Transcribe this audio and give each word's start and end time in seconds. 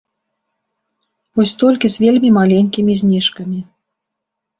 Вось 1.39 1.53
толькі 1.63 1.91
з 1.95 2.03
вельмі 2.05 2.29
маленькімі 2.39 2.93
зніжкамі. 3.03 3.59